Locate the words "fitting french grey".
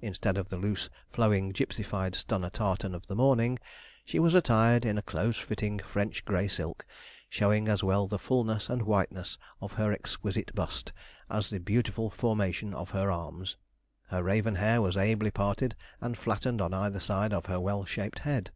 5.38-6.48